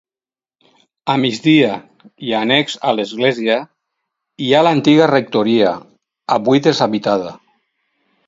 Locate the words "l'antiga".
4.69-5.09